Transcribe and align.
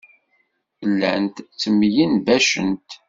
Llant 0.89 1.35
ttemyenbacent. 1.51 2.89